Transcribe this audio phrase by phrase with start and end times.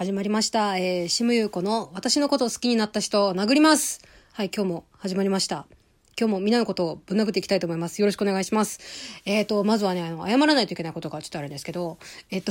[0.00, 0.78] 始まりました。
[0.78, 4.00] えー、シムユーコの私のことを好きになった人を殴ります。
[4.32, 5.66] はい、今日も始まりました。
[6.18, 8.00] 今日もみんなのことをぶん殴っていきたいと思います。
[8.00, 8.80] よろしくお願いします。
[9.26, 11.98] えっ、と、まずはね、あの、謝らないといけないことがちょっとあるんですけど、
[12.30, 12.50] えっ、と、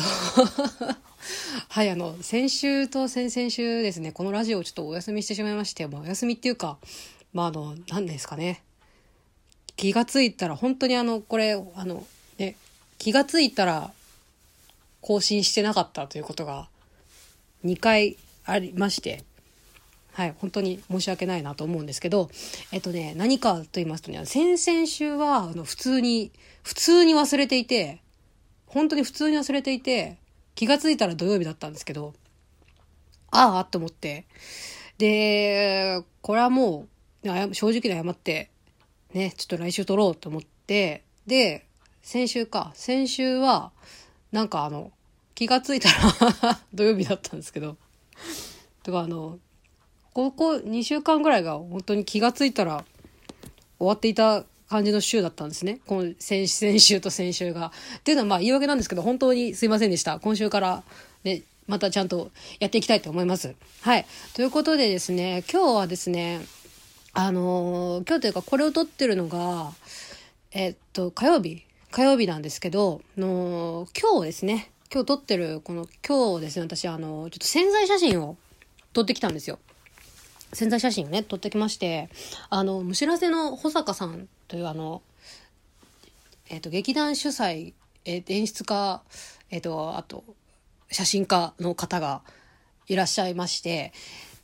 [1.69, 6.77] はい、あの、先週と先々週ですね、このラジオをちょっとお休みしてしまいまして、まあ、お休みっていうか、
[7.33, 8.61] まあ、あの、何ですかね。
[9.75, 12.05] 気がついたら、本当にあの、これ、あの、
[12.37, 12.57] ね、
[12.99, 13.91] 気がついたら、
[15.01, 16.69] 更新してなかったということが、
[17.65, 19.23] 2回ありまして、
[20.13, 22.29] はい、本当に申し訳ないなと思うんですけど、
[22.71, 26.31] えっとね、何かと言いますとね、先々週は、あの、普通に、
[26.63, 28.01] 普通に忘れていて、
[28.65, 30.17] 本当に普通に忘れていて、
[30.55, 32.13] 気がついたら土曜日だったんですけど、
[33.31, 34.25] ああ、と思って、
[34.97, 36.87] で、これはも
[37.23, 38.49] う、正直に謝って、
[39.13, 41.65] ね、ちょっと来週撮ろうと思って、で、
[42.01, 43.71] 先週か、先週は、
[44.31, 44.91] なんかあの、
[45.39, 47.77] 気がついたら 土曜日だったんですけど、
[48.83, 49.39] とかあの、
[50.11, 52.83] ここ2週間ぐらいが本当に気がついたら
[53.77, 55.79] 終わっていた感じの週だったんですね。
[55.85, 57.71] この先先週と先週が。
[57.99, 60.19] っていうのはまあ言い訳なんですけど、本当にすいませんでした。
[60.19, 60.83] 今週から
[61.23, 63.55] ね、またちゃんとやっていきたいと思います。
[63.79, 64.05] はい。
[64.33, 66.41] ということでですね、今日はですね、
[67.13, 69.71] あのー今日というかこれを撮ってるのが、
[70.51, 78.37] えっと、火曜日火曜日なんですけど、の今日ですね、今日撮ってる、この、今日ですね、私、あの、ちょっと潜在写真を
[78.91, 79.59] 撮ってきたんですよ。
[80.51, 82.09] 潜在写真をね、撮ってきまして、
[82.49, 85.03] あの、むしらせの保坂さんというあの、
[86.49, 87.73] えっ、と、劇団主催、
[88.03, 89.03] えー演出家、
[89.51, 90.23] えっ、と、あと、
[90.89, 92.23] 写真家の方が
[92.87, 93.93] いらっしゃいまして、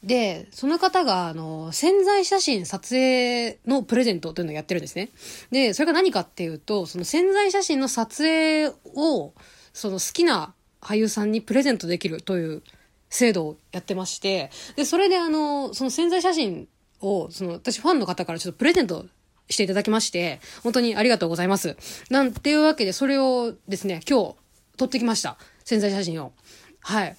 [0.03, 5.09] で、その方が、あの、潜在写真撮影のプレゼントというのをやってるんですね。
[5.49, 9.33] で、それが何かっていうと、その潜在写真の撮影を、
[9.75, 12.63] その好きな俳優さんにプレゼントできるという
[13.09, 16.69] 制度をやってまして、で、それであの、その潜在写真
[17.01, 19.05] を、その、私ファンの方からちょっとプレゼント
[19.49, 21.75] していただきまして、本当にありがとうございます。
[22.09, 24.35] なんていうわけで、それをですね、今日、
[24.77, 25.37] 撮ってきました。
[25.65, 26.31] 潜在写真を。
[26.79, 27.17] はい。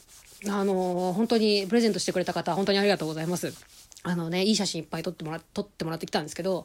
[0.49, 3.53] あの本当にプレゼントしてくれた方、本当にありがとうございます。
[4.03, 6.65] あのね、いい写真いっぱい撮ってもら、撮ってもらってきたんですけど、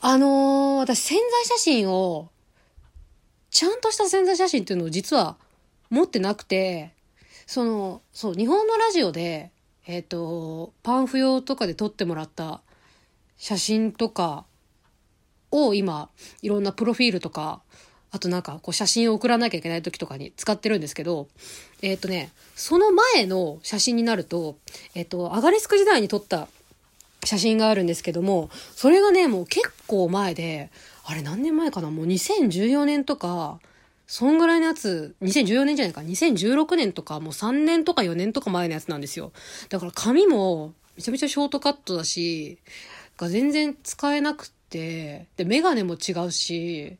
[0.00, 2.30] あのー私潜在写真を、
[3.52, 5.36] ちゃんとした潜在写真っていうのを実は
[5.90, 6.92] 持ってなくて、
[7.46, 9.50] その、そう、日本のラジオで、
[9.86, 12.62] えっ、と、パンフ用とかで撮ってもらった
[13.36, 14.46] 写真とか
[15.50, 16.08] を今、
[16.40, 17.60] いろんなプロフィールとか、
[18.10, 21.28] あとなんかこう写真を送らなきゃいけない時とかに使ってるんですけど、
[21.82, 24.56] えっ、とね、その前の写真になると、
[24.94, 26.48] えっ、と、アガリスク時代に撮った
[27.24, 30.70] 写真があるんですけども、それがね、もう結構前で、
[31.04, 31.90] あれ何年前かな？
[31.90, 33.58] もう2014年とか、
[34.06, 39.32] そんぐらいのやつ、2014年じゃないか、2016年とか、もう3年とか4年とか前のやつなんですよ。
[39.68, 42.58] だから髪もめちゃめちゃショートカットだし、
[43.16, 46.98] が全然使えなくて、で、メガネも違うし、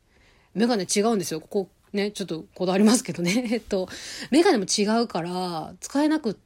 [0.54, 1.40] メガネ違うんですよ。
[1.40, 3.48] ここね、ちょっとこだわりますけどね。
[3.52, 3.88] えっと、
[4.30, 6.38] メガネも違うから、使えなく、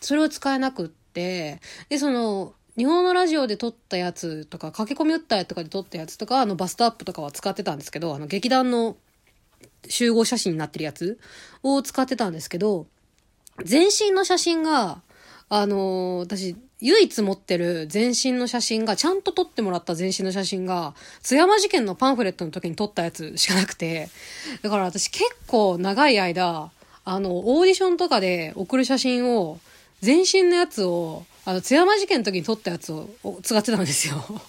[0.00, 8.96] それを使えなくって、で、その、日本のラジオで撮ったやつとか、駆け込み打ったやつとかで撮ったやつとか、あの、バストアップとかは使ってたんですけど、あの、劇団の
[9.86, 11.18] 集合写真になってるやつ
[11.62, 12.86] を使ってたんですけど、
[13.62, 15.02] 全身の写真が、
[15.50, 24.08] あのー私、唯一持ってる全身の写真が、ちゃんと撮ってもらった全身の写真が、津山事件のパンフレットの時に撮ったやつしかなくて、
[24.62, 26.70] だから私結構長い間、
[27.04, 29.60] あの、オーディションとかで送る写真を、
[30.00, 33.08] 全身のやつを、あの、津山事件の時に撮ったやつを
[33.42, 34.24] 使ってたんですよ。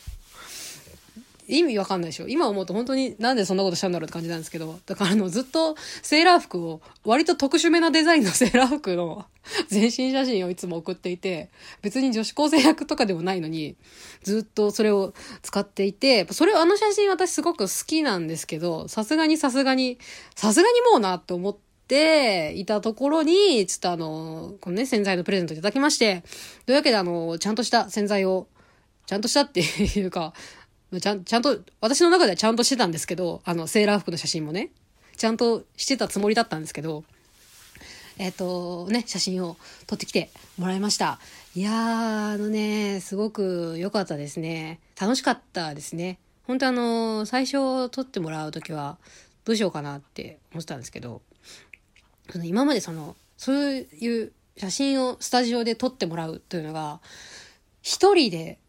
[1.48, 9.26] 意味わかんないでしょ今思うと本当になんでそんなことしたんだろうって感じなんですけど、だからあのずっとセーラー服を、割と特殊めなデザインのセーラー服の
[9.68, 11.50] 全身写真をいつも送っていて、
[11.82, 13.76] 別に女子高生役とかでもないのに、
[14.24, 19.98] ずっとそれを使っていて、それをあの写真私すごく好きなんですけど、さすがにさすがに、
[20.36, 26.24] さすがにもうなって思っていたところに、ちょっとあの、このね、洗剤のプレゼントいただきまして、
[26.66, 28.48] というわけであの、ちゃんとした洗剤を、
[29.06, 30.34] ちゃんとしたっていうか、
[31.00, 34.72] ちゃん、ちゃんと、私の中ではちゃんとしてたんですけど、あの、セーラー服の写真もね、
[35.18, 37.04] ちゃんとしてたつもりだったんですけど、
[38.18, 41.20] えっ、と、ね、写真を撮ってきてもらいました。
[41.56, 44.80] いやー、あのね、すごく良かったですね。
[45.00, 46.20] 楽しかったですね。
[46.44, 48.98] 本当あの、最初撮ってもらうときは、
[49.46, 51.22] どうしようかなって思ってたんですけど、
[52.32, 57.00] その今までその、そういう写真をスタジオで撮ってもらうというのが、
[57.82, 58.60] 一人で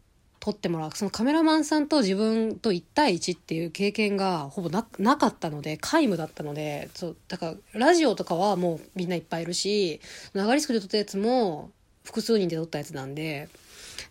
[0.40, 0.90] 撮ってもらう。
[0.94, 10.00] そのカメラマンさんと自分と1対1っていう経験がほぼななかったので、皆無だったので、そう、だからラジオとかはもうみんないっぱいいるし、
[10.34, 11.70] 流れスクで撮ったやつも
[12.04, 13.48] 複数人で撮ったやつなんで、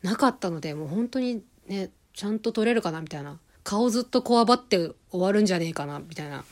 [0.04, 3.40] なかったので、もう本当にね、ちゃんと撮れるかなみたいな。
[3.64, 6.44] 顔ずっとこわばって終わるんじゃねえかなみたいな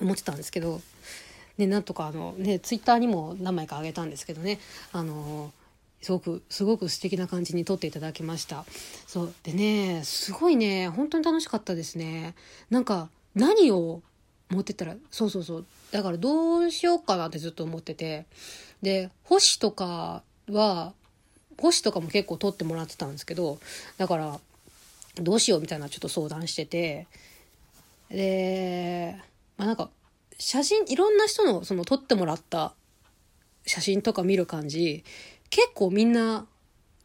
[0.00, 0.80] 思ってたんですけど、
[1.58, 4.58] ね、なんとかあのね、ツイッターにも何枚かあげたんですけどね、
[4.92, 5.52] あの
[6.02, 8.64] すごく、すごく素敵な感じに撮っていただきました。
[9.06, 9.34] そう。
[9.44, 12.34] でね、すごいね、本当に楽しかったですね。
[12.70, 14.02] なんか、何を
[14.50, 15.66] 持ってったら、そうそうそう。
[15.92, 18.26] だからどうしようかなってずっと思ってて。
[18.82, 20.92] で、星とかは、
[21.56, 23.60] 星とかも結構撮ってもらってたんですけど、
[23.96, 24.40] だから、
[25.16, 27.06] どうしようみたいなちょっと相談してて、
[28.10, 29.16] で、
[29.56, 29.88] まあなんか、
[30.44, 32.74] 写真、いろんな人のその撮ってもらった
[33.64, 35.04] 写真とか見る感じ、
[35.50, 36.46] 結構みんな、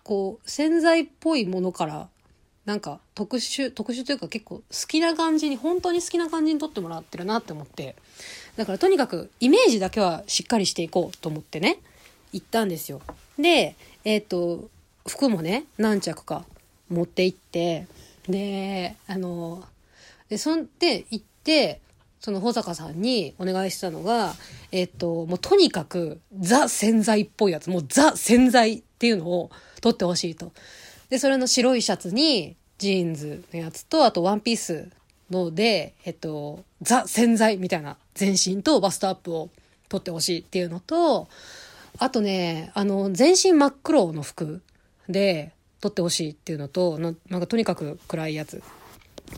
[0.03, 2.09] こう、潜在っぽいものから、
[2.65, 7.95] なんか特殊、特殊というか結構好きな感じに、本当に好きな感じに撮ってもらってるなって思って。
[8.55, 11.77] だからとにかくイメージだけはしっかりしていこうと思ってね、
[12.33, 13.01] 行ったんですよ。
[13.37, 14.67] で、えっ、ー、と、
[15.07, 16.43] 服もね、何着か
[16.89, 17.85] 持って行って、
[18.27, 19.63] で、あの、
[20.27, 21.81] で、そんで行って、
[22.19, 24.33] その保坂さんにお願いしたのが、
[24.71, 30.51] えっと、もうとにかくザ洗剤っぽいやつ、もうザ洗剤っていうのを撮ってほしいと。
[31.09, 34.89] で、それの白いシャツにジーンズのやつと、あとワンピース
[35.29, 39.49] ので、えっと、ザ宣材みたいな全身とバストアップを
[39.89, 41.27] 撮ってほしいっていうのと、
[41.99, 44.61] あとね、あの、全身真っ黒の服
[45.09, 48.61] で撮ってほしいっていうのと、なんかとにかく暗いやつ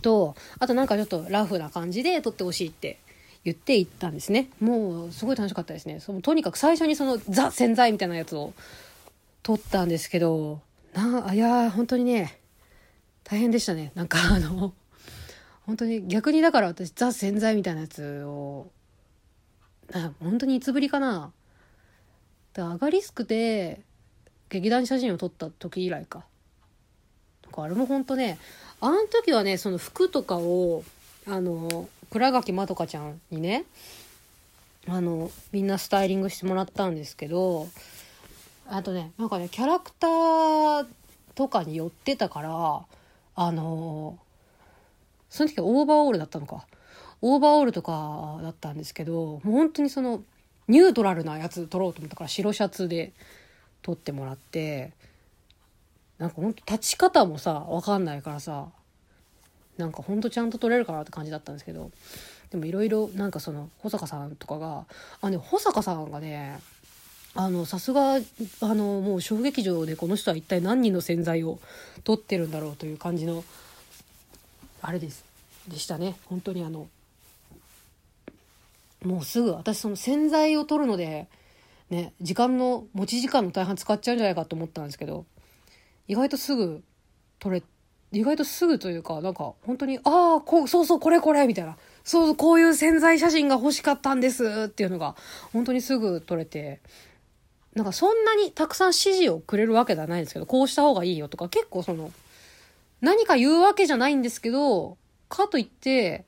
[0.02, 3.00] と、あとなんかちょっとラフな感じで撮ってほしいって
[3.44, 4.50] 言って行ったんですね。
[4.60, 6.00] もうすごい楽しかったですね。
[6.00, 8.54] そのとにかく最初にそのザ宣材みたいなやつを
[9.44, 10.62] 撮ったんですけど、
[10.94, 12.40] な、いや本当にね、
[13.24, 13.92] 大変でしたね。
[13.96, 14.74] なんかあの、
[15.66, 18.68] 本当に逆にだから私ザ洗剤みたいなやつを、
[19.92, 21.32] な本当にいつぶりかな。
[22.54, 23.82] だアガリスクで
[24.50, 26.26] 劇団写真を撮った時以来か。
[27.44, 28.40] なんかあれも本当ね、
[28.82, 30.84] あの時はね、その服とかを、
[31.28, 33.66] あの、倉垣まどかちゃんにね、
[34.88, 37.68] あの、みんなスタイリングしてもらったんですけど、
[38.68, 40.88] あとね、なんかね、キャラクター
[41.36, 42.82] とかに寄ってたから、
[43.36, 44.18] あの、
[45.30, 46.66] その時はオーバーオールだったのか。
[47.22, 50.24] オーバーオールとかだったんですけど、もう本当にその、
[50.70, 53.12] ニュートラルなやつ撮ろうと思ったから白シャツで
[53.82, 54.94] 撮ってもらって、
[56.20, 58.68] なんかほんと立ち方もさ、わかんないからさ、
[59.78, 61.92] なんかほんとちゃんと撮れるかなって感じだったんですけど、
[62.52, 64.86] でもいろいろなんかその保坂さんとかが、
[65.22, 66.60] あ、ね、保坂さんがね、
[67.36, 68.20] あの、さすが、あ
[68.62, 71.60] の、もう小劇場でこの人は一体何人の洗剤を
[72.04, 73.46] 撮ってるんだろうという感じの、
[74.82, 75.24] あれです。
[75.68, 76.18] でしたね。
[76.26, 76.90] 本当にあの、
[79.06, 81.28] もうすぐ私その洗剤を取るので、
[81.90, 85.26] ね、時間の、持ち時間の大半使っちゃうんじゃないかと思ったんですけど、
[86.10, 86.84] 意外とすぐ
[87.40, 87.64] 撮れ、
[88.12, 91.78] 意外とすぐというか、なんか本当に、ああ、こう、そうそう、これこれみたいな。
[92.04, 95.16] そう、こういう潜在写真が欲しかったんですっていうのが、
[95.54, 96.82] 本当にすぐ撮れて、
[97.76, 102.12] なんかそんなにたくさん指示をくれるわけではないんですけど、こうした方がいいよとか、結構その、
[103.02, 104.98] 何か言うわけじゃないんですけど、
[105.30, 106.26] かといって、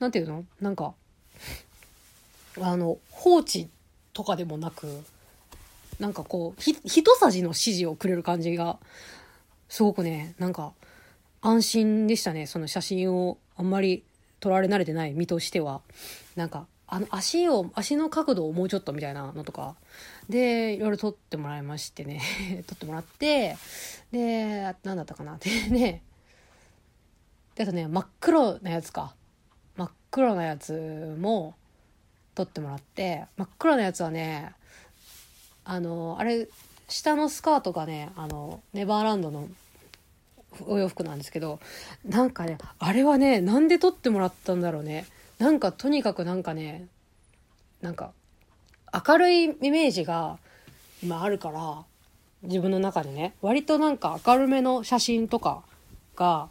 [0.00, 0.44] なんていうの？
[0.60, 0.94] なんか、
[2.60, 3.68] あの、放置
[4.12, 5.04] とかでもなく、
[5.98, 8.78] なんかこう、ひ、一さじの指示をくれる感じが、
[9.68, 10.72] すごくね、なんか、
[11.40, 12.46] 安心でしたね。
[12.46, 14.04] その写真をあんまり
[14.40, 15.82] 撮られ慣れてない身としては。
[16.36, 19.76] なんか、あの、足を、足の角度をもうちょっとみたいなのとか、
[20.28, 22.20] で、いろいろ撮ってもらいましてね、
[22.66, 23.56] 撮ってもらって、
[24.10, 26.02] で、なんだったかなってね、
[27.54, 29.14] で、あとね、真っ黒なやつか。
[29.76, 31.56] 真っ黒なやつも
[32.34, 34.52] 撮ってもらって、真っ黒なやつはね、
[35.68, 36.48] あの、あれ、
[36.88, 39.46] 下のスカートがね、あの、ネバーランドの
[40.66, 41.60] お洋服なんですけど、
[42.06, 45.04] なんかね、あれはね、なんで撮ってもらったんだろうね。
[45.38, 46.86] なんかとにかくなんかね、
[47.82, 48.12] なんか、
[49.06, 50.38] 明るいイメージが
[51.02, 51.84] 今あるから、
[52.44, 55.62] 自分の中でね、割となんか明るめの写真とか
[56.16, 56.48] が、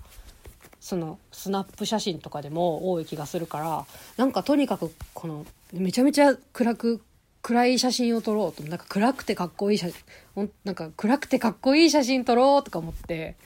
[0.80, 5.44] そのスナップ写真とかでも多い気がするから、なんかとにかくこの
[5.74, 7.02] めちゃめちゃ暗く
[7.48, 9.88] 暗い写真を撮ろうとなんか暗くてかっこいい写
[10.36, 13.38] 真なんか暗くてかっこいい写真撮ろうとか思って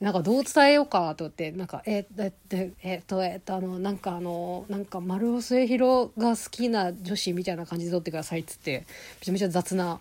[0.00, 8.86] なんかどう伝えようかと思ってなんかええええっとえっとあのなんかあのなんか丸尾末広が好きな女子みたいな感じで撮ってくださいっつって
[9.18, 9.98] めちゃめちゃ雑な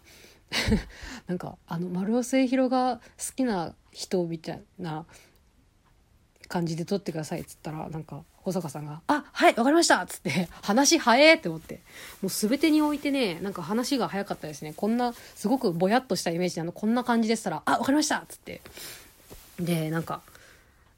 [1.25, 5.07] なんかあの丸尾末広が好きな人みたいな
[6.49, 11.79] 感じで撮ってくださいっつったらなんか保坂さんが「あはいわかりました」っつって話早えって思って。
[12.21, 14.73] もう全てにおいてねなんか話が早かったですね。
[14.75, 16.71] こんなすごくぼやっとしたイメージなの。
[16.71, 18.61] こんな感じでしたら「あわかりました」っつって。
[19.59, 20.21] でなんか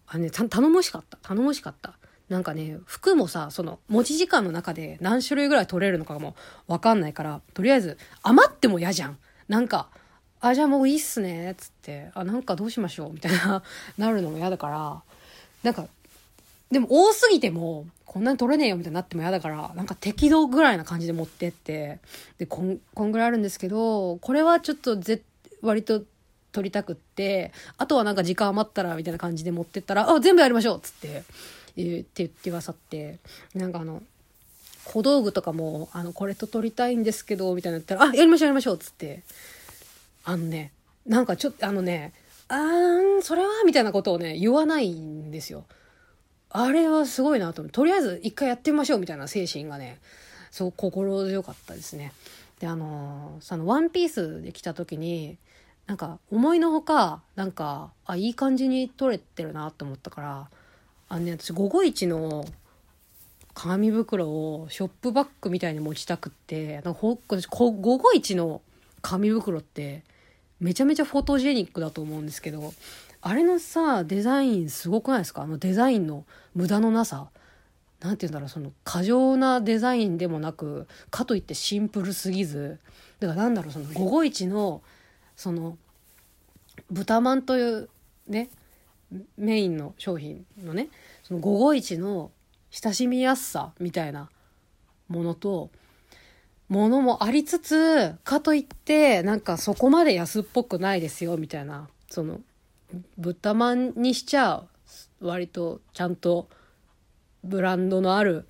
[0.08, 1.18] あのね頼もしかった。
[1.22, 1.94] 頼もしかった。
[2.30, 6.36] なんかね服もさその持ち時間の中で何種類ぐらい取れるのかも
[6.68, 9.18] 分かんないからとりあえず余っても嫌じゃん。
[9.48, 9.90] なんか
[10.42, 13.62] 「あじゃあもういいっすね」っつって「あなんかどうしましょう」みたいな
[13.98, 15.02] なるのも嫌だから。
[15.64, 15.88] なんか
[16.72, 22.00] でも多すぎてもこんなに取れねえよみたいになっても嫌だからなんか適度ぐらいな感じで持ってって。
[22.38, 25.22] でこんこんぐらいあるんですけどこれはちょっとぜ
[25.62, 26.02] 割と
[26.52, 31.24] 取りたくってあとはなんか時間余ったらみたいな感じで持ってったら「あ全部やりましょう」っつって
[31.76, 33.20] 言って言ってくださって。
[33.54, 34.02] なんかあの
[34.86, 39.24] 小道具とかも、あの、これと撮りたいんですけど、みたいなったら、あ、やりましょうやりましょうっつって、
[40.24, 40.72] あのね、
[41.06, 42.14] なんかちょっと、あのね、
[42.48, 45.66] あーん、それはみたいなことをね、言わないんですよ。
[46.58, 50.00] あれはすごいなと思って、とりあえず一回やってみましょうみたいな精神がね、
[50.52, 52.14] そう心強かったですね。
[52.60, 55.38] で、あのそのワンピースで来た時に、
[55.86, 60.50] なんか思いのほか、なんか、あ、いい感じに撮れてるなと思ったから、
[61.10, 62.46] あのね、私午後一の
[63.56, 68.62] 紙袋をショップバッグみたいに持ちたくってなんかほ午後一の
[69.02, 70.04] 紙袋って
[70.60, 72.74] めちゃめちゃフォトジェニックだと思うんですけど
[73.28, 75.42] あれのさデザインすごくないですか？
[75.42, 77.28] あのデザインの無駄のなさ
[78.00, 82.78] なんて言うんだろうその過剰なデザインでもなくかといってシンプルすぎず
[83.20, 84.84] だからなんだろうその午後一の
[85.36, 85.78] その
[86.92, 87.90] 豚まんという
[88.28, 88.50] ね
[89.38, 90.90] メインの商品のね
[91.24, 92.32] その午後一の
[92.70, 94.30] 親しみやすさみたいな
[95.08, 95.70] ものと、
[96.68, 101.88] ものもありつつ、かといって、なんかそこまで安っぽくないですよ、みたいな。
[102.10, 102.42] その、
[103.18, 104.64] 豚まんにしちゃ、
[105.22, 106.48] 割とちゃんと
[107.44, 108.48] ブランドのある、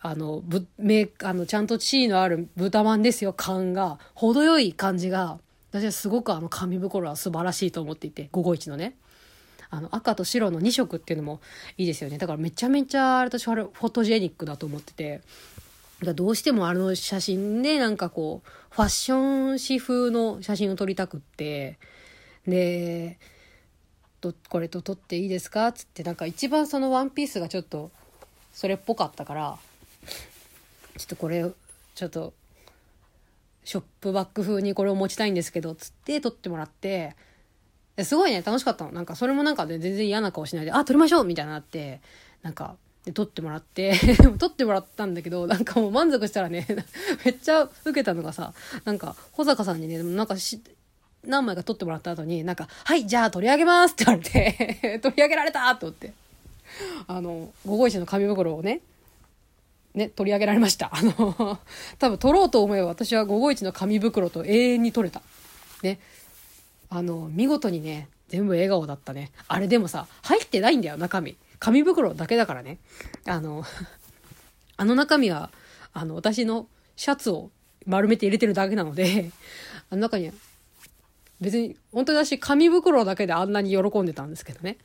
[0.00, 5.38] あの、ぶ、メあの、ちゃんと地位のある豚まんですよ、感が、程よい感じが、
[5.70, 8.96] 私はすごくあの紙袋は素晴らしいと思っていて、午後一のね。
[9.72, 11.40] あの赤と白の2色っていうのも
[11.78, 12.18] いいですよね。
[12.18, 15.22] だからめちゃめちゃ私はフォトジェニックだと思ってて。
[16.02, 21.78] だどうしてもあの写真でなんかこうファッション誌風の写真を撮りたくって
[22.46, 23.18] で
[24.48, 27.90] これと撮っていいですか?」っつってなんか一番そのワンピースがちょっと
[28.52, 29.58] それっぽかったから
[30.96, 31.44] ちょっとこれ
[31.94, 32.32] ちょっと
[33.64, 37.14] ショップバッグ風にこれを持ちたいんですけどっつって撮ってもらって
[38.04, 38.92] すごいね、楽しかったの。
[38.92, 42.00] なんか、それもなんかね、全然嫌な顔しないで、あ、撮りましょうみたいになって、
[42.42, 43.94] なんか、で、撮ってもらって、
[44.38, 46.66] 撮ってもらったんだけど、なんかもう満足したらね、
[47.24, 48.52] めっちゃ受けたのがさ、
[48.84, 50.60] なんか、保坂さんにね、なんかし、
[51.24, 56.12] 何枚か撮ってもらった後に、なんか、はい、じゃあ取り上げますって言われて 取り上げられたと思って。
[57.06, 58.80] あの、午後一の紙袋をね、
[59.94, 60.90] ね、取り上げられました。
[60.92, 61.58] あの、
[61.98, 65.20] 多分取ろうと思えば私は午後一の紙袋と永遠に取れた。
[65.82, 65.98] ね。
[66.88, 69.32] あの、見事にね、全部笑顔だったね。
[69.48, 71.36] あれでもさ、入ってないんだよ、中身。
[71.58, 72.78] 紙袋だけだからね。
[73.26, 73.64] あの、
[74.76, 75.50] あの中身は、
[75.92, 77.50] あの、私のシャツを
[77.86, 79.30] 丸めて入れてるだけなので、
[79.90, 80.32] あの中に、
[81.40, 84.76] 別に、本当に私、紙袋だけであんなに喜んでたんですけどね。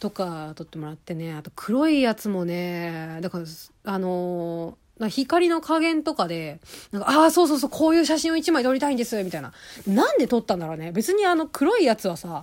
[0.00, 1.34] とか、撮ってもらってね。
[1.34, 3.44] あと、黒いやつもね、だから、
[3.84, 4.76] あの
[5.08, 6.60] 光の加減とかで、
[6.92, 9.52] なんか、ああ、そうそうそう、こういう写真を一枚撮りたいんです、みたいな。
[9.86, 10.92] なんで撮ったんだろうね。
[10.92, 12.42] 別にあの黒いやつはさ、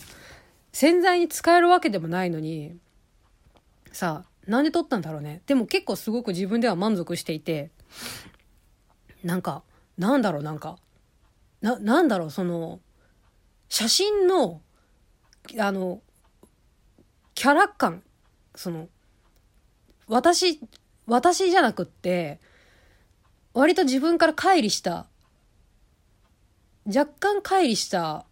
[0.74, 2.77] 洗剤に使えるわけでもないのに、
[3.91, 5.41] さ、なんで撮ったんだろうね。
[5.46, 7.70] でも結構すごく自分では満足していて、
[9.24, 9.63] なんか、
[9.98, 10.77] なんだろう、なんか、
[11.62, 12.80] な、なんだろう、その、
[13.71, 14.59] 写真の、
[15.57, 16.01] あの、
[17.35, 18.03] キャラ感、
[18.53, 18.89] その、
[20.09, 20.59] 私
[21.07, 22.41] 私じゃなくって、
[23.53, 25.05] 割と自分から乖離した、
[26.85, 28.25] 若干乖離した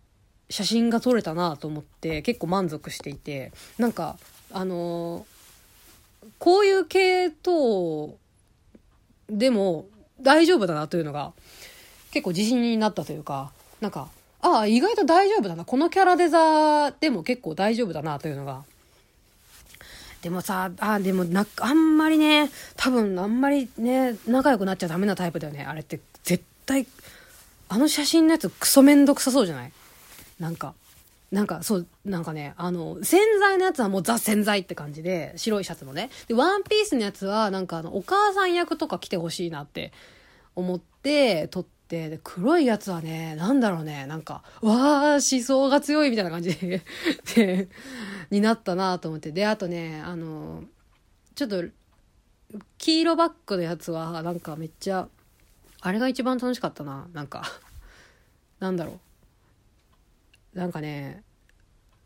[0.49, 4.17] 写真が撮れたなと思って結構満足していて、なんか、
[4.51, 5.25] あの、
[6.37, 8.13] こういう系統
[9.29, 9.85] でも
[10.19, 11.31] 大丈夫だなというのが
[12.11, 14.09] 結構自信になったというか、なんか、
[14.41, 15.65] ああ、意外と大丈夫だな。
[15.65, 18.63] このキャラデザでも結構大丈夫だなというのが
[20.21, 25.63] でもさ、あ、でもな、あんまりね、多分あんまりね、仲良くなっちゃダメなタイプだよね。
[25.63, 26.85] あれって、絶対、
[27.69, 29.71] あの写真のやつクソめんどくさそうじゃない？
[30.39, 30.73] なんか、
[31.31, 36.09] なんかそう、なんかね、あの、洗剤のやつはもうザ洗剤って感じで、白いシャツのね。
[36.27, 39.93] で、ワンピースのやつは、なんかあの、お母さん役とか来てほしいなって
[40.55, 46.55] 思って撮って、で、黒いやつはね、なんだろうね、なんか、わー、思想が強いみたいな感じ
[47.35, 47.67] で、
[48.29, 49.31] になったなと思って。
[49.31, 50.63] で、あとね、あの、
[51.33, 51.63] ちょっと、
[52.77, 55.09] 黄色バッグのやつは、なんかめっちゃ、
[55.81, 57.07] あれが一番楽しかったな。
[57.11, 57.43] なんか、
[58.59, 58.99] なんだろ
[60.53, 60.57] う。
[60.57, 61.23] なんかね、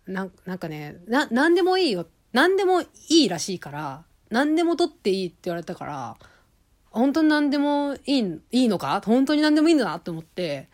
[0.05, 2.07] なんかね、な、なんでもいいよ。
[2.31, 6.17] なんでもいいらしいから、何でも取っていいって言われたから、
[6.93, 9.01] 本当に何でもいい、いいのか？
[9.03, 10.69] 本当に何でもいいんだなって思って、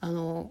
[0.00, 0.50] あの、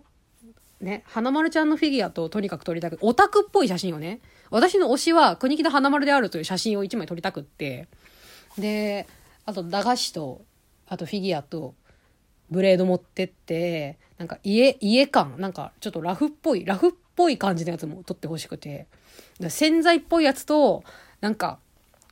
[0.79, 7.87] ね、花丸ちゃんのフィギュアととにかく撮りたく、オタクっぽい写真をね、私の推しは国木田花丸であるという写真を1枚撮りたくって、
[8.57, 9.07] で、
[9.45, 10.41] あと駄菓子と、
[10.87, 11.75] あとフィギュアと、
[12.49, 18.87] ブレード持ってって、なんか家、家感、なんかちょっとラフっぽい、ラフっぽい感じのやつも撮ってほしくて、
[19.49, 20.83] 洗剤っぽいやつと、
[21.21, 21.59] なんか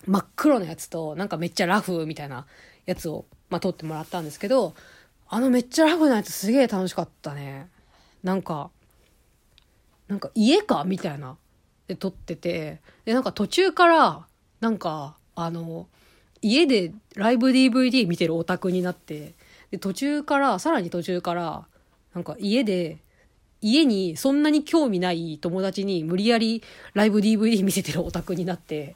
[0.06, 2.46] 真っ黒なやつと、なんかめっちゃラフみたいな
[2.89, 4.74] やつを、まあ、撮ってもらったんですけど、
[5.27, 7.69] あのめっちゃラフなやつすげえ楽しかったね。
[8.24, 8.72] なんか、
[10.08, 10.84] なんか家か？
[10.86, 11.38] みたいな。
[11.88, 14.25] で撮ってて、で、なんか途中から、
[14.60, 15.88] なんか、あの、
[16.41, 19.34] 家でライブ DVD 見てるオタクになって、
[19.69, 21.65] で、途中から、さらに途中から、
[22.15, 22.98] なんか家で、
[23.62, 28.96] 家にそんなに興味ない友達に無理やりライブ DVD 見せてるオタクになって、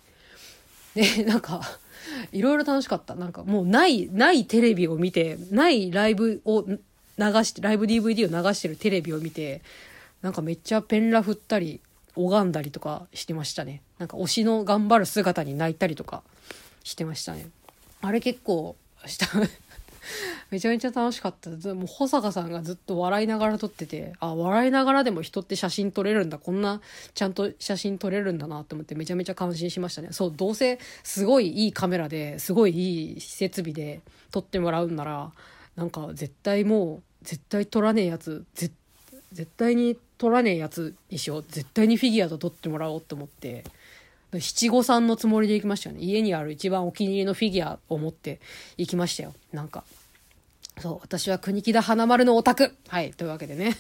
[0.96, 1.62] で、なんか、
[2.32, 3.16] いろいろ楽しかった。
[3.16, 6.76] なんかもうない、ないテレビを見て、ないライブを流
[7.18, 9.62] して、ライブ DVD を流してるテレビを見て、
[10.22, 11.82] なんかめっちゃペンラ振ったり、
[12.16, 13.82] 拝んだりとかしてましたね。
[13.98, 16.22] なんか推しの頑張る姿に泣いたりとか
[16.84, 17.48] してましたね。
[18.02, 19.28] あれ結構した
[20.52, 21.50] めちゃめちゃ楽しかった。
[21.74, 26.38] もう保坂さんがずっと笑いながら撮ってて、あ、笑いながらでも人って写真撮れるんだ。
[26.38, 26.82] こんな
[27.14, 30.10] ちゃんと写真撮れるんだなって思ってめちゃめちゃ感心しましたね。
[30.12, 34.02] そう、どうせすごいいいカメラですごいいい設備で
[34.32, 35.32] 撮ってもらうんなら、
[35.76, 38.72] なんか絶対もう、絶対撮らねえやつ、絶
[39.58, 41.46] 対に撮らねえやつにしよう。
[41.48, 43.64] 絶対にフィギュアと撮ってもらおうって思って、
[44.40, 46.02] 七五三のつもりで行きましたよね。
[46.02, 48.40] 家にある一番お気に入りのフィギュアを持って
[48.78, 49.34] 行きましたよ。
[49.52, 49.84] なんか。
[50.80, 53.76] そう、私は国木田花丸のオタクはい、というわけでね。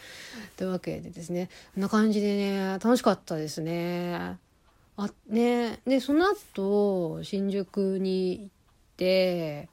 [0.56, 4.36] というわけでですね、こんな感じでね、楽しかったですね。
[4.96, 8.48] あ、ね、で、その後、新宿に行っ
[8.96, 9.68] て、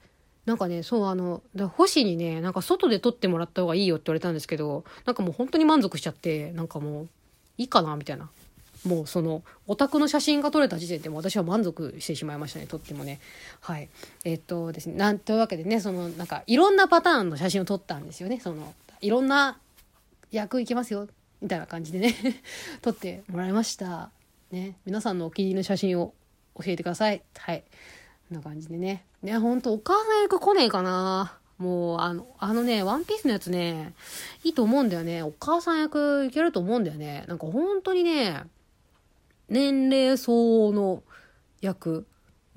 [0.46, 1.44] なんかね、そう、あの、
[1.76, 7.10] 星にね、なんか外で撮ってもらった方がいいよって言われたんですけど、なんかもう本当に満足しちゃって、なんかもう、
[7.58, 8.30] いいかなみたいな。
[8.86, 13.20] もうそのオタクの写真が撮れた時点でも私は満足してしまいましたねとってもね。
[13.60, 13.90] はい。
[14.26, 18.40] え、っとですねなんというわけでねそのなんかいろんなパターンの写真を撮ったんですよね。
[18.40, 19.60] そのいろんな
[20.32, 21.08] 役いきますよ
[21.42, 22.16] みたいな感じでね
[22.82, 24.10] 撮ってもらいました。
[24.52, 24.78] ね。
[24.86, 26.14] 皆さんのお気に入りの写真を
[26.58, 27.22] 教えてください。
[27.38, 27.64] はい。
[28.30, 29.06] こんな感じでね。
[29.22, 31.38] ねほんとお母さん役来ねえかな。
[31.62, 33.94] もう、あの、あのね、ワンピースのやつね、
[34.44, 35.22] いいと思うんだよね。
[35.22, 37.24] お母さん役いけると思うんだよね。
[37.28, 38.44] なんか本当にね、
[39.52, 41.04] 年齢相応の
[41.60, 42.08] 役。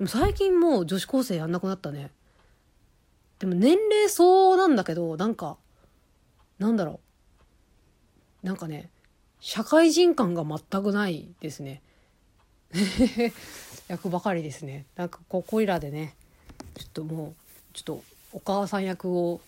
[0.07, 2.09] 最近もう女子高生やんなくなったね。
[3.37, 5.57] でも年齢相応なんだけど、なんか、
[6.57, 7.01] なんだろ
[8.43, 8.47] う。
[8.47, 8.89] なんかね、
[9.41, 11.81] 社会人感が全くないですね。
[13.89, 14.85] 役ばかりですね。
[14.95, 16.15] なんかここいらでね、
[16.75, 17.35] ちょっとも
[17.71, 19.41] う、ちょっとお母さん役を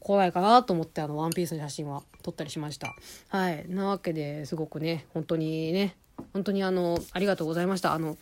[0.00, 2.94] 来ないかなと思ってあのワンピースの写真は撮ったりしました。
[3.28, 3.64] はい。
[3.68, 5.96] なわけですごくね、本当にね、
[6.32, 7.92] 本当にあの、ありがとうございました。
[7.92, 8.16] あの、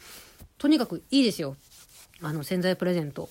[0.59, 1.57] とにかくいいですよ。
[2.23, 3.29] あの、潜在プレゼント。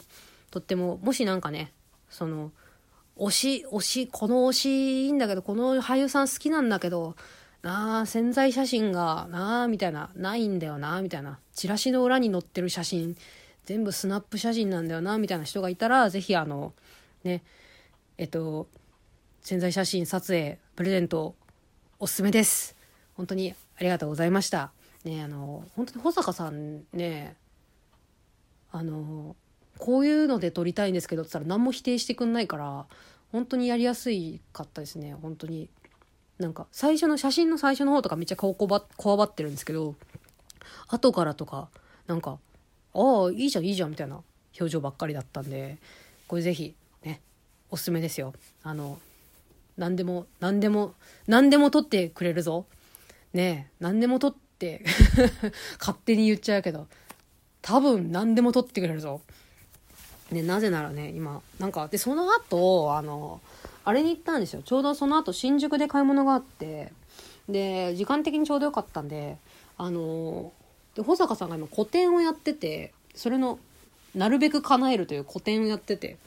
[0.51, 1.71] とっても、もしなんかね、
[2.10, 2.51] その、
[3.17, 7.15] 推し、推し、この推しいいんだけど、この俳優さん好きなんだけど、
[7.62, 11.39] なあ、潜在写真が、なあ、みたいな、ないんだよな、みたいな。
[11.53, 13.17] チラシの裏に載ってる写真、
[13.65, 16.73] 全部スナップ写真なんだよな、みたいな人がいたら、ぜひあの、
[17.23, 17.43] ね、
[18.17, 18.67] えっと、
[19.50, 21.34] 潜在写真撮影、プレゼント、
[21.98, 22.76] おすすめです。
[23.16, 24.72] 本当にありがとうございました。
[25.04, 27.36] ね、あの、本当に保坂さんね、
[28.72, 29.36] あの、
[29.80, 32.86] こういうので撮りたいんですけどって言ったら何も否定してくんないから、
[33.32, 35.68] 本当にやりやすいかったですね、本当に。
[36.38, 39.96] なんか、最初の写真の最初の方とかめっちゃ顔こば、こわばってるんですけど、
[40.90, 41.70] 後からとか、
[42.06, 42.38] なんか、
[42.94, 44.22] ああ、いいじゃん、いいじゃん、みたいな
[44.60, 45.80] 表情ばっかりだったんで、
[46.28, 46.76] これぜひ、
[47.72, 48.36] おすすめですよ。
[48.62, 49.00] あの、
[49.80, 50.94] 何でも、何でも、
[51.28, 52.68] 何でも撮ってくれるぞ。
[53.34, 54.84] ねえ、何でも撮って
[55.80, 56.88] 勝手に言っちゃうけど、
[57.62, 59.22] 多分何でも撮ってくれるぞ。
[60.32, 63.42] ね、なぜならね、今、なんか、で、その後、あの、
[63.84, 64.62] あれに行ったんですよ。
[64.62, 66.94] ちょうどその後、新宿で買い物があって、
[67.52, 69.38] で時間的にちょうどよかったんで
[69.78, 70.54] あの
[70.96, 73.60] で保坂さんが今個展をやっててそれの
[74.15, 76.18] なるべく叶えるという個展をやってて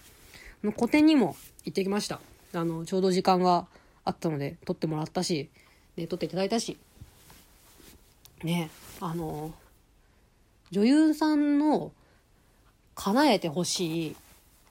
[0.77, 2.21] 個展にも行ってきました
[2.55, 3.67] あのちょうど時間が
[4.05, 5.49] あったので撮ってもらったし、
[5.97, 6.77] ね、撮っていただいたし。
[8.45, 9.53] ねあの
[10.71, 11.93] 女優さんの
[12.95, 14.17] 叶えてほしい、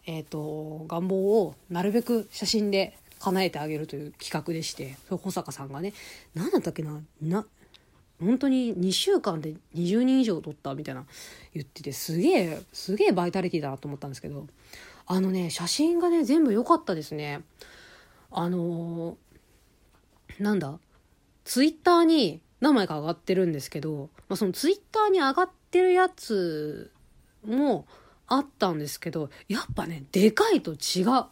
[0.05, 5.93] えーと、願望をなるべく写真で叶えてあげるという企画でして保坂さんがね
[6.33, 7.45] 何だったっけなな
[8.19, 11.05] 本当に2週間で20人以上撮ったみたいな
[11.53, 14.47] 言っててすげえすげえバイタリティだなと思ったんですけど
[15.05, 17.41] あのね写真がね全部良かったですね。
[18.31, 20.79] あのー、なんだ？
[21.43, 26.91] ツイッターに何枚か上がってるんですけど、まあ、そのツイッターに上がってるやつ
[27.45, 27.85] も
[28.27, 31.25] あったんですけどやっぱねでかいと違う。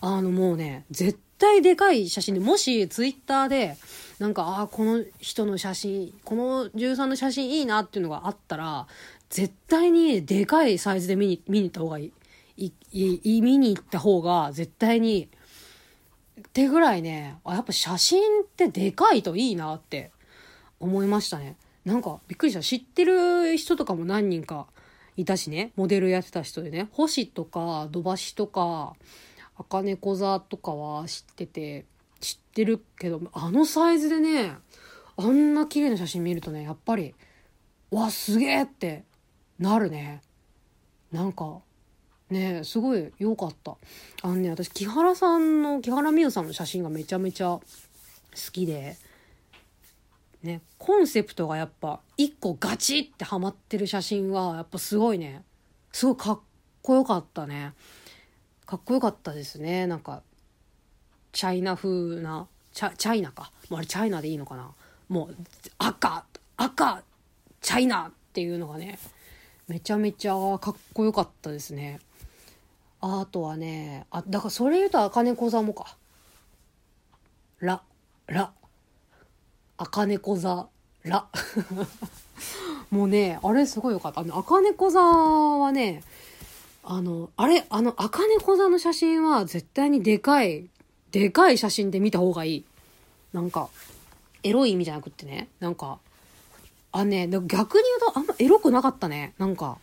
[0.00, 3.76] あのもうね絶対でかい写真でもしツイッターで
[4.20, 8.86] なんかああこの人の写真この女優さんの写真いいなっていうのがあったら
[9.28, 12.12] 絶対にでかいサイズで見に見に行った方がいい。
[12.58, 15.28] いい見に行った方が絶対に
[16.40, 20.10] ってぐらいねあやっぱ写真ってでかいといいなって
[20.80, 24.66] 思いましたねなんかびっくりした知ってる人とかも何人か
[25.16, 28.94] いたしねモデルやってた人でね星とか土橋とか
[29.56, 31.86] 茜小座とかは知ってて
[32.20, 34.52] 知ってるけどあのサイズでね
[35.16, 37.14] あんな綺麗な写真見るとねやっぱり
[37.90, 39.04] わすげえって
[39.58, 40.22] なるね
[41.10, 41.60] なんか
[42.30, 43.76] ねすごい良かった。
[44.22, 47.62] あのね私木原さんの木原美桜さんの写真がめちゃめちゃ好
[48.52, 48.96] きで
[50.42, 55.42] ねコンセプトがやっぱ一個ガチってハマってる写真はやっぱすごいね。
[55.92, 56.40] すごいかっ
[56.82, 57.72] こよかったね。
[58.66, 59.86] かっこよかったですね。
[59.86, 60.22] なんか
[61.32, 63.50] チャイナ風なチャチャイナか。
[63.70, 64.70] もうあれチャイナでいいのかな。
[65.08, 65.36] もう
[65.78, 66.24] 赤
[66.56, 67.02] 赤
[67.60, 68.98] チャイナっていうのがね
[69.66, 72.00] めちゃめちゃかっこよかったですね。
[73.00, 75.96] あとはねあだからそれ言うと茜小座もか。
[77.60, 77.82] ラ
[78.26, 78.52] ラ
[79.76, 80.68] 茜小座
[81.02, 81.26] ラ
[82.90, 84.20] もうねあれすごいよかった。
[84.20, 86.02] あの茜小座はね
[86.84, 90.68] あのあれあの茜小座の写真は絶対にでかい
[91.10, 92.64] でかい写真で見た方がいい。
[93.32, 93.68] なんか
[94.42, 95.48] エロい意味じゃなくってね。
[95.60, 95.98] なんか
[96.92, 99.34] あね逆に言うとあんまエロくなかったね。
[99.38, 99.78] なんか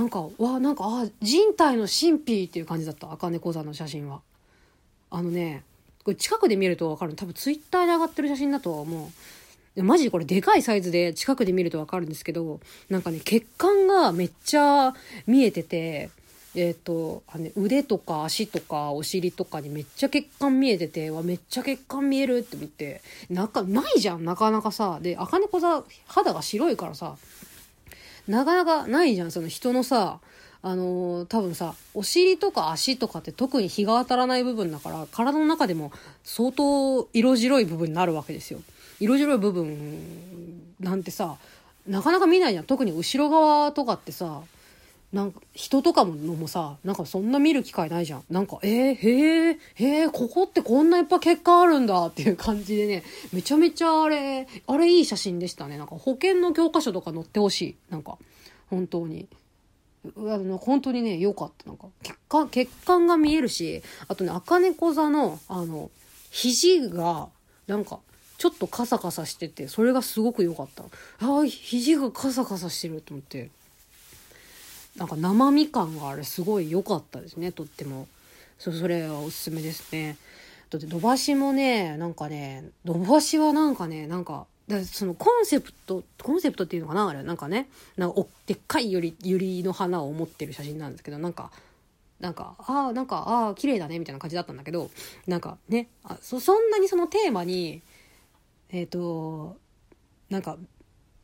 [0.00, 3.12] なんかわなんかあ人体の神秘っていう感じだった。
[3.12, 4.22] 茜小座の写真は。
[5.10, 5.62] あのね
[6.04, 7.14] これ近くで見ると分かる。
[7.14, 9.10] 多分ツイッターで上がってる写真だとは思
[9.76, 9.82] う。
[9.82, 14.94] マジこれでかいサイズで近くで見ると分かるんですけどなんかね血管がめっちゃ
[15.26, 16.10] 見えてて
[16.56, 24.98] えっ、ー、とあ、ね、腕とか足とかお尻とかにめっちゃ血管見えててわめっちゃ血管見えるって思ってなんかないじゃんなかなかさ。
[25.00, 27.16] で茜子座肌が白いからさ。
[28.30, 30.20] なかなかないじゃんその人のさ
[30.62, 35.90] あのー、多分さお尻とか足とかって特に日が当たらない部分だから体の中でも
[36.22, 38.60] 相当色白い部分になるわけですよ。
[39.00, 41.36] 色白い部分なんてさ
[41.88, 44.42] なかなか見ないじゃん特に後ろ側とかってさ
[45.12, 48.24] なんか人とかものもさなんかそんな見る機会ないじゃん。
[48.30, 55.78] なんかえー、へえへえここってこんないっぱい結果あるんだっていう感じでねめちゃめちゃあれあれいい写真でしたね。
[55.78, 57.76] なんか保険の教科書とか載ってほしい。
[57.90, 58.18] なんか
[58.68, 59.26] 本当に。
[60.16, 61.66] あの本当にね良かった。
[61.66, 65.90] なんか血管血管が見えるしあとね茜小座のあの
[66.30, 67.28] 肘が
[67.66, 67.98] なんか
[68.38, 70.84] ちょっとカサカサしててそれがすごく良かった。
[70.84, 73.50] ああ肘がカサカサしてると思って。
[75.00, 78.06] なんか生身感があれすごい良かったですねとっても。
[78.58, 80.18] そそれはおすすめですね。
[80.68, 82.94] だって土橋もねなんかね土
[83.32, 91.50] 橋はなんかねなんかだそのコンセプトコンセプトっていうのかなあれなんかねなんかおでっかいゆりゆりの花を持ってる写真なんですけどなんか
[92.20, 94.90] なんかああなんかああ綺麗だねみたいな感じだったんだけど
[95.26, 97.80] なんかねあそそんなにそのテーマに
[98.68, 99.56] えっ、ー、と
[100.28, 100.58] なんか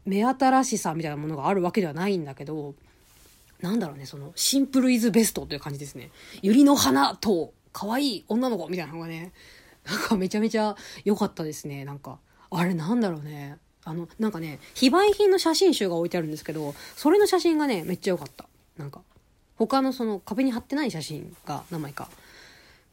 [0.06, 2.74] 目新しさみたいなものがあるわけではないんだけど
[3.60, 6.10] なんだろうね、その、シンプルイズベストという感じですね。
[6.42, 9.32] 百合の花と、可愛い女の子みたいなのがね、
[9.84, 11.84] なんかめちゃめちゃ良かったですね。
[11.84, 12.18] なんか、
[12.50, 13.58] あれなんだろうね。
[13.84, 18.46] あの、なんかね、非売品の写真集が置いてあるんですけど、それの写真がね、めっちゃ良かった。
[18.78, 19.02] なんか、
[19.56, 22.08] 他のその壁に貼ってない写真が何枚か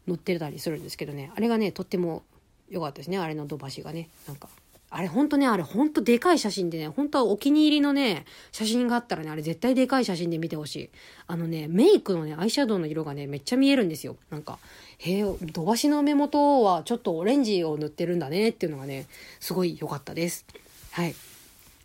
[0.07, 2.23] 載ってたりするんですけどね、あれがね、とっても
[2.69, 3.17] 良かったですね。
[3.17, 4.09] あれの土橋がね。
[4.27, 4.49] なんか、
[4.95, 10.89] あれほんとね、あれほんとでかい写真でね、本当はお気に入りのね、写真があったらね、あれ絶対でかい写真で見てほしい。
[11.25, 14.17] あのね、メイクのね、アイシャドウの色がね、めっちゃ見えるんですよ。
[14.29, 14.59] なんか、
[14.99, 19.07] へえ、土橋の目元はちょっとオレンジを塗ってるんだねっていうのがね、
[19.39, 20.45] すごい良かったです。
[20.91, 21.15] はい。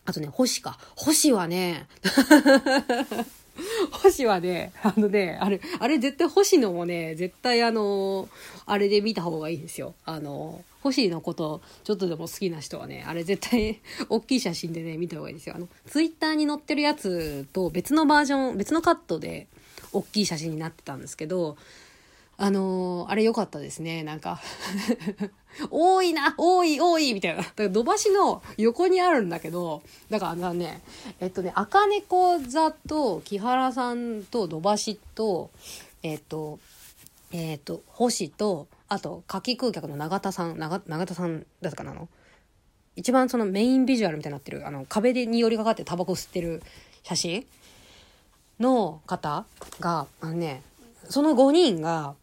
[0.05, 0.79] あとね、星か。
[0.95, 1.87] 星はね、
[3.91, 8.29] 星はね、あのね、あれ、あれ絶対星野もね、絶対あの、
[8.67, 9.95] あれで見た方がいいんですよ。
[10.05, 15.57] あの、星のこと、ちょっとでも好きな人はね、あれ絶対、 大きい写真でね、見た方がいいですよ。
[15.57, 19.47] あの、ツイッターに載ってるやつと別のバージョン、別のカットで、
[19.93, 21.57] 大きい写真になってたんですけど、
[22.41, 24.05] あのー、あれ良かったですね。
[24.05, 24.41] なんか
[25.71, 27.43] 多いな多い多いみたいな。
[27.43, 30.81] だから土橋の横にあるんだけど、だからあのね、
[31.19, 35.51] えっとね、赤猫座と木原さんと土橋と、
[36.05, 36.61] えっと、
[37.33, 42.09] えっと、星と、あと、夏季空客の永田さん、永永田さんだったかなの？
[42.95, 46.63] 一番そのメインビジュアルみたいになってる、あの、壁に寄りかかってタバコ吸ってる
[47.03, 47.47] 写真
[48.61, 49.45] の方
[49.81, 50.63] が、あのね、
[51.09, 52.15] その5人が、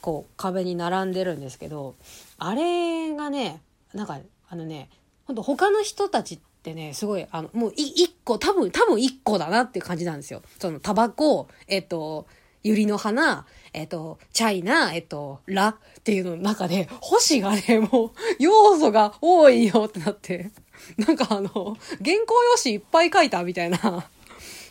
[0.00, 1.94] こう壁に並んでるんですけど
[2.38, 3.60] あれがね
[3.94, 4.88] なんかあのね
[5.26, 10.42] ほんと他の人たちってねすごいあのもう1個多分多分1個だなっていう感じなんですよ。
[10.58, 12.26] そのタバコえっと
[12.62, 20.50] 百合の花、えっと、チャイナ、えっと、ラっていうのの中で、星がね、もう、要素が多いよってなって、
[20.98, 23.78] なんかあの、原稿用紙いっぱい書いたみたいな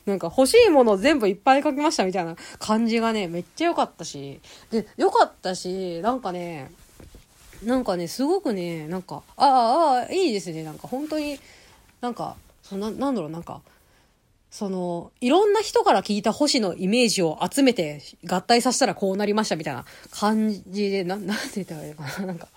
[0.09, 4.41] なんか欲しいもの全部いっぱい書きましたみたいな感じがね、めっちゃ良かったし、
[4.71, 6.71] で、良かったし、なんかね、
[7.63, 10.63] なんかね、すごくね、なんか、ああ、ああ、いいですね。
[10.63, 11.39] なんか本当に、
[12.01, 13.61] なんか、そななんだろう、なんか、
[14.51, 22.25] その、いろんな人から聞いた星のイメージを集めて合体させたらこうなりましたみたいな感じで、な、なんて言ったらいいのかな。
[22.27, 22.47] なんか、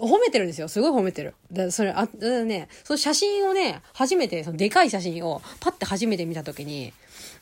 [0.00, 0.68] 褒めてるんですよ。
[0.68, 1.34] すごい褒めてる。
[1.52, 2.08] だそれ、あ、
[2.44, 6.92] ね、その写真をね、初めて、そのでかい写真をパッて初めて見た時に、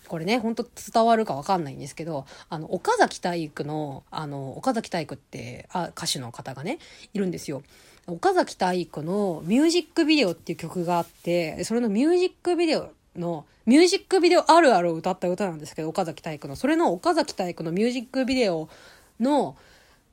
[0.09, 6.79] これね、ほんと伝わるかわかんないんですけど、あの、岡崎体育の、あの、岡崎体育って、あ、歌手の方がね、
[7.13, 7.63] いるんですよ。
[8.07, 16.55] 岡崎体育のミュージックビデオっていう曲があって、それのミュージックビデオの、ミュージックビデオあるあるを歌った歌なんですけど、岡崎体育の。
[16.55, 18.69] それの岡崎体育のミュージックビデオ
[19.19, 19.57] の、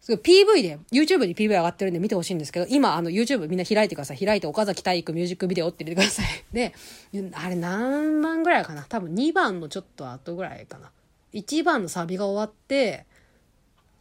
[0.04, 4.18] すごい PV で、YouTube に PV 上がってるんで見てほしいんですけど、今、あの、YouTube みんな開いてください。
[4.18, 6.44] 開いて岡崎体育ミュージックビデオって入れてください。
[6.52, 6.74] で、
[7.32, 10.92] あれ何番ぐらいかな多分2番のちょっと後ぐらいかな。
[11.32, 13.06] 1番のサビが終わって、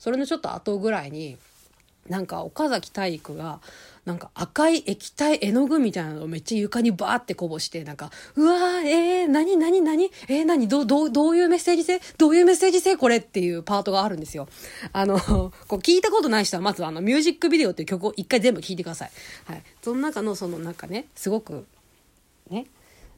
[0.00, 1.38] それのちょっと後ぐらいに、
[2.08, 3.60] なんか岡崎体育が、
[4.04, 12.00] なんか赤い液体絵の具みたいなのをめっちゃ床にバーってこぼして、なんか、うわー、えー、なになになにえー、なにど、ど、どういうメッセージ性？
[12.18, 12.96] どういうメッセージ性？
[12.96, 14.48] これっていうパートがあるんですよ。
[14.92, 15.20] あの、
[15.68, 19.10] こう聞いたことない人はまずあの、ミュージックビデオっていう曲を一回全部聞いてください。
[19.44, 19.62] はい。
[19.82, 21.64] その中のそのなんかね、すごく、
[22.50, 22.66] ね、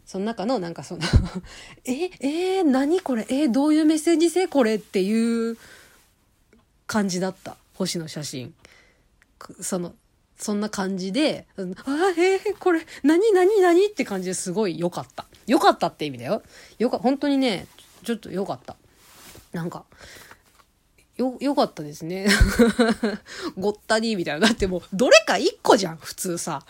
[0.04, 1.02] その中のなんかその
[1.86, 3.24] え、えー、何これ？
[3.30, 4.48] えー、どういうメッセージ性？
[4.48, 5.56] これっていう
[6.86, 7.56] 感じだった。
[7.72, 8.54] 星の写真。
[9.60, 9.94] その、
[10.44, 15.24] そんな感じで、ああ、え、これ、何、何、何って感じですごい良かった。
[15.46, 16.42] 良かったって意味だよ。
[16.78, 17.66] よか、本当にね、
[18.02, 18.76] ちょっと良かった。
[19.54, 19.87] なんか、
[21.16, 22.26] よ、良かったですね。
[23.57, 24.48] ごったに、みたいな。
[24.48, 26.66] だってもう、どれか一個じゃん、普通さ。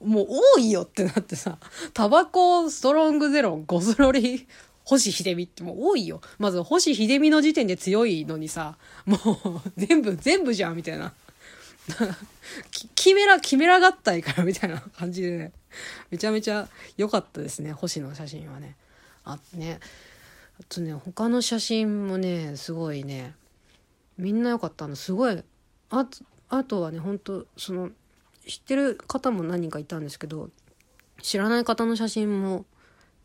[0.00, 1.58] もう多いよってなってさ、
[1.92, 4.46] タバコ、ストロングゼロ、ゴスロリ、
[4.84, 6.20] 星秀美ってもう多いよ。
[6.38, 11.12] まず星秀美の時点で強いのにさ、もう全部、全部じゃんみたいな。
[12.94, 15.52] キメラ、キメラ合体からみたいな 感じでね、
[16.10, 18.76] めちゃめちゃ良かったですね、星の写真はね。
[19.24, 19.80] あ、ね。
[20.60, 23.34] あとね、他の写真もね、すごいね、
[24.18, 25.42] みんな良かったの、すごい、
[25.90, 27.90] あとあとはね、本当その、
[28.46, 30.50] 知ってる方も何人かいたんですけど、
[31.22, 32.64] 知らない方の写真も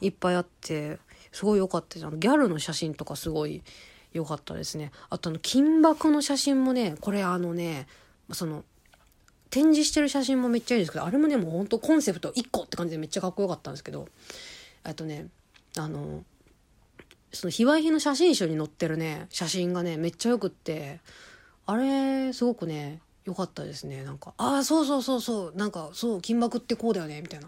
[0.02, 1.00] いっぱいあって、
[1.32, 2.20] すごい良かったじゃん。
[2.20, 3.64] ギャルの写真とかすごい
[4.14, 4.92] 良かったですね。
[5.10, 7.88] あとあの、金箔の写真もね、これあのね、
[8.32, 8.64] その
[9.50, 14.08] 展示してる写真もめっちゃいいですけどあれもねもうほんとコンセプト1個って感じでめっちゃかっこよかったんですけど
[14.86, 15.28] えっとね
[15.78, 16.24] あの
[17.32, 21.00] その卑猥品の写真集に載ってるね写真がねめっちゃよくって
[21.66, 24.04] あれすごくね良かったですね。
[24.04, 27.48] なんかああそうそうそうそうなんかそう金箔ってこうだよねみたいな。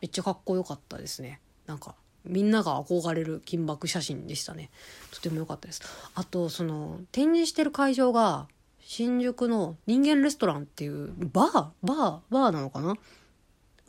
[0.00, 1.40] めっちゃかっこよかったですね。
[1.66, 4.70] なんかみんなが憧れる金箔写真でしたね。
[5.10, 5.82] とても良かったです。
[6.14, 8.46] あとその展示してる会場が
[8.94, 11.52] 新宿の人間レストランっていうバー
[11.82, 12.94] バーバーなのかな？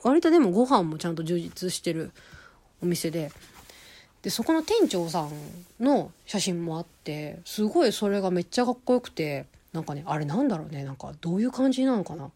[0.01, 2.11] 割とでもご飯もちゃんと充実してる
[2.81, 3.29] お店で。
[4.21, 5.31] でそこの店長さん
[5.81, 12.31] の写真もあってすごいそれがめっちゃかっこよくてなんかねあれなんだろうねなんかどういう感じなのかな？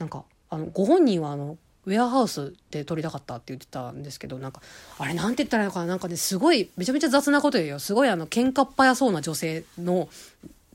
[0.00, 4.60] なんかあのご本人はあのウェアハウスで撮りたかったって言ってたんですけどなんか
[4.98, 5.86] あれなんて言ったらいいのかな？
[5.86, 7.78] なんかねすごいめちゃめちゃ雑なこと言うよ。
[7.78, 10.08] すごいあの喧嘩っ早そうな女性の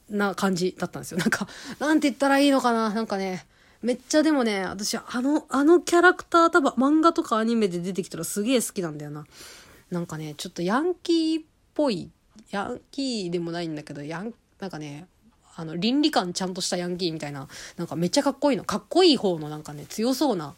[0.09, 1.17] な感じだったんですよ。
[1.17, 1.47] なんか
[1.79, 2.89] なんて言ったらいいのかな？
[2.89, 3.45] なんかね
[3.81, 9.25] めっちゃでもね私あのあのキャラクター多分漫画とかアニメで出てきたらすげえ好きなんだよな。
[9.91, 11.43] なんかねちょっとヤンキーっ
[11.73, 12.09] ぽい
[12.51, 15.07] ヤンキーでもないんだけどヤンなんかね
[15.55, 18.63] あの倫理観ちゃんとしたヤンキーみたいななんかめっちゃかっこいいの。
[18.63, 20.53] かっこいい方のなんかね強そうな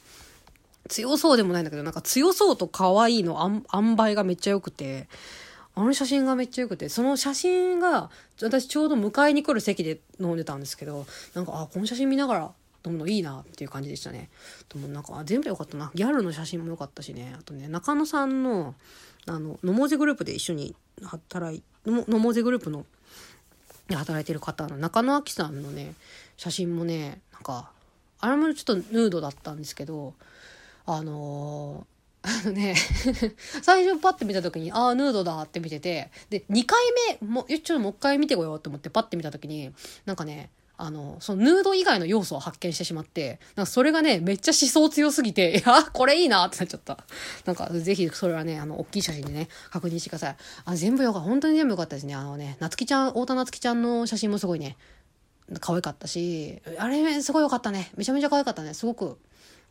[0.88, 5.08] 強そうでもないんだけど、なんか強そうと可愛いのあん塩梅がめっちゃ良くて、
[5.80, 8.10] あの写真がめっちゃ良くて、その写真が、
[8.42, 12.52] 私ちょうど迎えに来る席で飲んでたんですけど、なんか、あ、この写真見ながら
[12.86, 14.30] 飲むのいいなっていう感じでしたね。
[14.68, 15.90] でもなんか、全部良かったな。
[15.96, 17.34] ギャルの写真も良かったしね。
[17.40, 18.76] あとね、中野さんの、
[19.26, 22.86] あの、のもぜグループで一緒に働い、のもぜグループの、
[23.90, 25.94] 働いてる方の中野明さんのね、
[26.36, 27.72] 写真もね、なんか、
[28.20, 30.14] あれもちょっとヌードだったんですけど、
[30.86, 31.99] あのー、
[32.30, 32.76] あのね
[33.62, 36.80] 最初パッて見た時に、ああ、ヌードだって見てて、で、2回
[37.22, 39.72] 目、もう、ちょっともう一回見てこようと思ってパッて見た時に、
[40.06, 47.04] なんかね、あの、そのヌード以外の要素を発見してしまって、なんかそれがね、めっちゃ思想強すぎて、 いや、これいいなってなっちゃった。
[47.46, 50.36] なんか、ぜひそれはね、あの、大きい写真でね、確認してください。
[50.64, 51.28] あ、全部よかった。
[51.28, 52.16] 本当に全部よかったですね。
[52.16, 54.78] あのね、なつきちゃん、太田なつきちゃんの写真もすごいね、
[55.60, 57.92] 可愛かったし、あれ、すごい良かったね。
[57.98, 58.74] めちゃめちゃ可愛かったね。
[58.74, 59.18] すごく、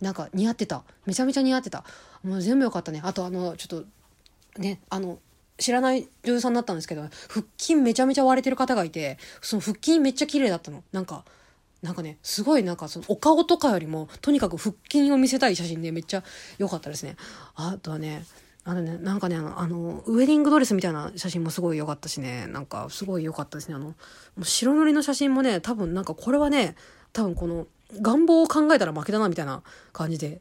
[0.00, 0.84] なんか似合ってた。
[1.06, 1.84] めちゃめちゃ似合ってた。
[2.22, 3.00] もう全部良かったね。
[3.04, 5.18] あとあのちょっとねあの
[5.58, 10.84] 知らない女優さんだったんですけど腹筋めちゃめちゃ割れてる方がいてその腹筋めっちゃ綺麗だったの。
[10.92, 11.24] なんか
[11.82, 16.24] なんかねすごいなんかそのお顔とかよりもとにかく腹筋を見せたい写真でめっちゃ
[16.58, 17.16] 良かったですね。
[17.54, 18.24] あとはね
[18.68, 23.74] あのね、なんかね、あの、あの、ウェディングドレスみたいな写真もすごい良かったしね、なんかすごい良かったですね。
[23.74, 23.94] あの、も
[24.40, 26.74] う白塗りの写真もね、多分なんかこれはね、
[27.14, 27.66] 多分この
[28.00, 30.40] 願望を考えたら負けだなみたいな感じで、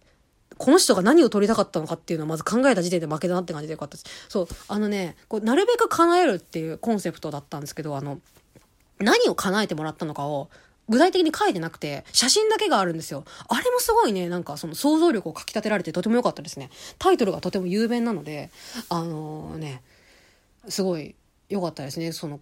[0.58, 4.06] この人が何を撮りたかったのかっていうのをまず考えた時点で負けだなって感じでよかったです。
[4.28, 8.20] そう、あのね、こうなるべく叶えるっていうコンセプトだったんですけど、あの、
[9.00, 10.50] 何を叶えてもらったのかを
[10.90, 13.26] 具体的に書いてなくて、写真だけがあるんですよ。
[13.50, 16.70] あれもすごいね、なんかその想像力をかき立てられてとても良かったですね。
[16.98, 18.50] タイトルがとても雄弁なので、
[18.90, 19.84] あのー、ね、
[20.70, 21.16] すごい
[21.50, 22.14] 良かったですね。
[22.14, 22.40] その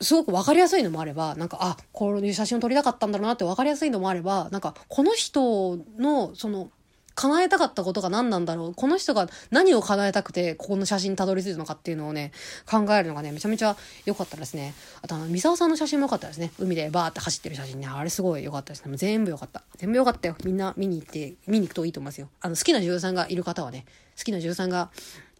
[0.00, 6.70] すごく分かりやすいのもあれば、なんか、あ、こういう写真を撮りたかったんだろうなって分かりやすいのもあれば、なんか、この人の、その、
[7.16, 12.30] 叶えたかったことが何なんだろうこの人が何を叶えたくて、ここの写真にたどり着いたのかっていうのをね、
[12.70, 14.74] 考えるのがね、めちゃめちゃ良かったですね。
[15.00, 16.52] あと、あの、三沢さんの写真も良かったですね。
[16.58, 17.86] 海でバーって走ってる写真ね。
[17.86, 18.98] あれすごい良かったですね。
[18.98, 19.62] 全部良かった。
[19.78, 20.36] 全部良かったよ。
[20.44, 22.28] みんな見に行って、見に行くといいと思いますよ。
[22.42, 23.86] あの、好きな女優さんがいる方はね、
[24.18, 24.90] 好きな女優さんが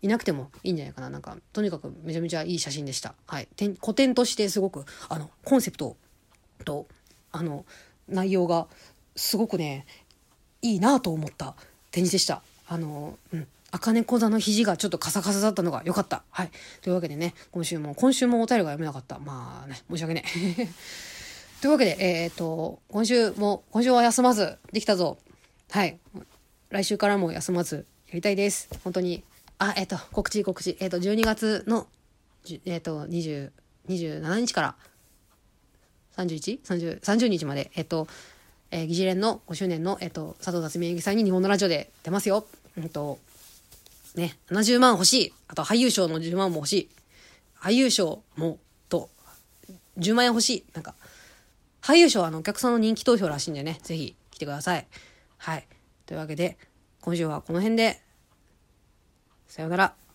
[0.02, 1.10] いなくてもいいんじゃないかな。
[1.10, 3.14] なんか、とにかくめちゃめちゃいい写真でした。
[3.26, 3.48] はい。
[3.80, 5.96] 古典としてすごく、あの、コンセプト
[6.64, 6.86] と、
[7.32, 7.64] あの、
[8.08, 8.66] 内容が
[9.16, 9.86] すごくね、
[10.62, 11.54] いいなと思った
[11.90, 12.42] 展示でした。
[12.68, 13.46] あの、うん。
[13.72, 16.22] 茜小座の肘がちょっとカサカサだったのが良かった。
[16.30, 16.50] はい。
[16.82, 19.18] というわけでね、今週も、今週もお便りが読めなかった。
[19.18, 20.24] まあね、申し訳ね。
[21.60, 25.18] というわけで、えっ、と、今週も、今週は休まず、できたぞ。
[25.70, 25.98] はい。
[26.70, 28.68] 来週からも休まず、やりたいです。
[28.84, 29.24] 本当に
[29.58, 30.76] あ、えっ、と、告知告知。
[30.80, 31.86] えっ、と、12月の、
[32.66, 33.50] えっ、と、20、
[33.88, 34.74] 27日から
[36.16, 38.06] 31?30、30日まで、えっ、と、
[38.70, 42.46] えー、議事連の5周年の、えっ、と、佐藤辰巳演技祭に日本のラジオで出ますよ。
[42.76, 43.18] うんと、
[44.14, 45.32] ね、70万欲しい。
[45.48, 46.88] あと、俳優賞の10万も欲しい。
[47.58, 49.08] 俳優賞も、と、
[49.98, 50.64] 10万円欲しい。
[50.74, 50.94] なんか、
[51.80, 54.86] 俳優賞はあの、お客さんの人気投票らしいんでね、ぜひ来てください。
[55.38, 55.66] はい。
[56.04, 56.58] というわけで、
[57.06, 58.02] 今週はこの辺で、
[59.46, 60.05] さようなら。